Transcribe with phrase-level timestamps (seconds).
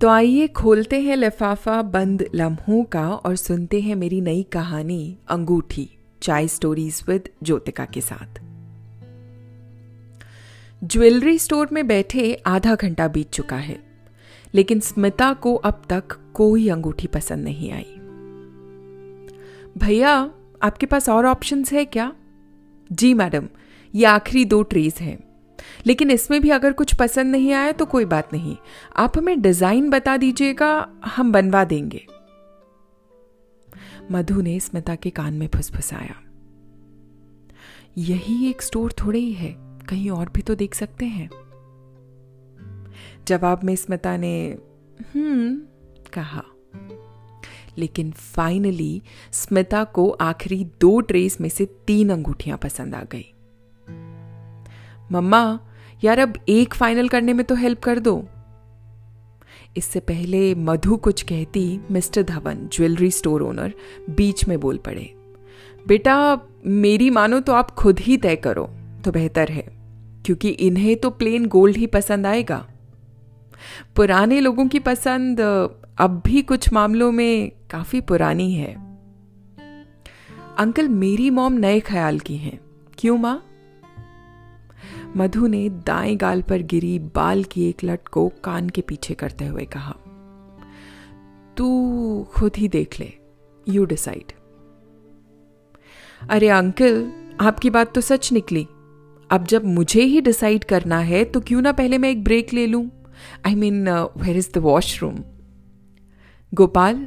[0.00, 5.88] तो आइए खोलते हैं लिफाफा बंद लम्हों का और सुनते हैं मेरी नई कहानी, अंगूठी,
[6.22, 8.40] चाय स्टोरीज विद ज्योतिका के साथ।
[10.84, 13.78] ज्वेलरी स्टोर में बैठे आधा घंटा बीत चुका है,
[14.54, 17.96] लेकिन स्मिता को अब तक कोई अंगूठी पसंद नहीं आई।
[19.78, 20.30] भैया,
[20.62, 22.12] आपके पास और ऑप्शंस है क्या?
[22.92, 23.48] जी मैडम,
[23.94, 25.29] ये आखिरी दो ट्रेज हैं।
[25.86, 28.56] लेकिन इसमें भी अगर कुछ पसंद नहीं आया तो कोई बात नहीं।
[28.96, 32.06] आप हमें डिज़ाइन बता दीजिएगा, हम बनवा देंगे।
[34.12, 36.14] मधु ने स्मिता के कान में फुसफुसाया।
[37.98, 39.56] यही एक स्टोर थोड़े ही है,
[39.88, 41.30] कहीं और भी तो देख सकते हैं।
[43.28, 44.58] जवाब में स्मिता ने
[45.14, 45.62] हम्म
[46.12, 46.42] कहा।
[47.78, 53.34] लेकिन फाइनली स्मिता को आखिरी दो ट्रेस में से तीन अंगूठियाँ पसंद आ गई।
[55.12, 55.60] मम्मा
[56.02, 58.22] यार अब एक फाइनल करने में तो हेल्प कर दो।
[59.76, 63.72] इससे पहले मधु कुछ कहती, mister Dhawan, jewellery store owner,
[64.10, 65.12] बीच में बोल पड़े।
[65.86, 68.64] बेटा, मेरी मानो तो आप खुद ही तय करो
[69.04, 69.64] तो बेहतर है,
[70.24, 72.66] क्योंकि इन्हें तो प्लेन गोल्ड ही पसंद आएगा।
[73.96, 75.40] पुराने लोगों की पसंद,
[75.98, 78.72] अब भी कुछ मामलों में काफ़ी पुरानी है।
[80.58, 82.58] अंकल, मेरी मॉम नए ख्याल की हैं।
[82.98, 83.42] क्यों माँ?
[85.16, 89.46] मधु ने दाएँ गाल पर गिरी बाल की एक लट को कान के पीछे करते
[89.46, 89.94] हुए कहा,
[91.56, 93.12] तू खुद ही देख ले
[93.66, 94.32] यू डिसाइड
[96.30, 98.66] अरे अंकल, आपकी बात तो सच निकली।
[99.30, 102.66] अब जब मुझे ही डिसाइड करना है तो क्यों ना पहले मैं एक ब्रेक ले
[102.66, 102.84] लूँ?
[103.46, 105.18] I mean where is the washroom
[106.52, 107.06] Gopal,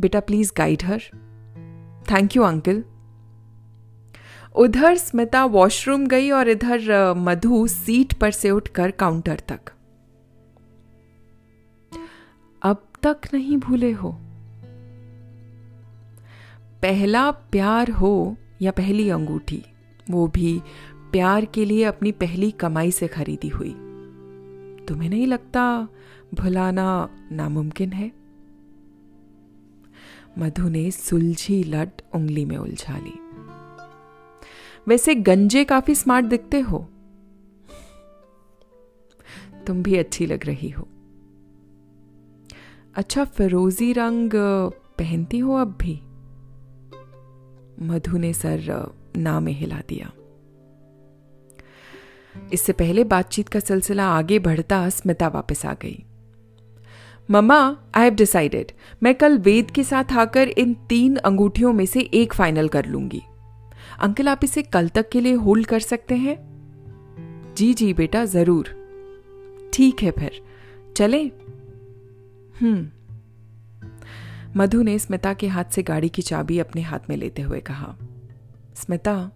[0.00, 1.02] बेटा please guide her
[2.10, 2.82] thank you uncle
[4.56, 9.60] उधर स्मिता वॉशरूम गई और इधर मधु सीट पर से उठकर काउंटर तक।
[12.62, 14.18] अब तक नहीं भूले हो।
[16.82, 19.64] पहला प्यार हो या पहली अंगूठी,
[20.10, 20.62] वो भी
[21.12, 23.70] प्यार के लिए अपनी पहली कमाई से खरीदी हुई।
[24.88, 25.88] तुम्हें नहीं लगता
[26.34, 28.12] भुलाना नामुमकिन है?
[30.38, 33.14] मधु ने सुलझी लट उंगली में उलझा ली।
[34.86, 36.88] वैसे गंजे काफ़ी स्मार्ट दिखते हो।
[39.66, 40.88] तुम भी अच्छी लग रही हो।
[42.94, 44.30] अच्छा फिरोजी रंग
[44.98, 46.00] पहनती हो अब भी?
[47.86, 50.12] मधु ने सर ना में हिला दिया।
[52.52, 56.04] इससे पहले बातचीत का सिलसिला आगे बढ़ता स्मिता वापस आ गई।
[57.30, 58.72] मम्मा आई हैव डिसाइडेड
[59.02, 63.22] मैं कल वेद के साथ आकर इन तीन अंगूठियों में से एक फाइनल कर लूँगी।
[64.00, 66.48] अंकल आप इसे कल तक के लिए होल्ड कर सकते हैं?
[67.54, 68.68] जी जी बेटा, ज़रूर।
[69.72, 70.42] ठीक है फिर।
[70.96, 71.22] चले?
[72.60, 72.88] हम्म।
[74.56, 77.96] मधु ने स्मिता के हाथ से गाड़ी की चाबी अपने हाथ में लेते हुए कहा,
[78.74, 79.30] स्मिता,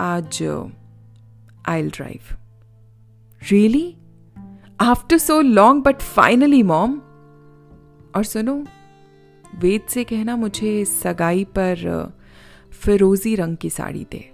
[0.00, 0.42] आज,
[1.68, 2.36] I'll drive
[3.50, 3.96] really
[4.80, 6.98] after so long but finally mom
[8.16, 8.64] और सुनो,
[9.58, 12.17] वेद से कहना मुझे सगाई पर
[12.78, 14.30] फिरोजी रंग की साड़ी दे।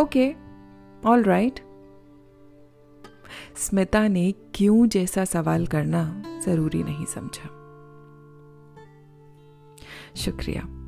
[0.00, 0.34] ओके
[1.06, 1.60] ऑल राइट
[3.56, 7.48] स्मिता ने क्यों जैसा सवाल करना ज़रूरी नहीं समझा।
[10.16, 10.81] शुक्रिया।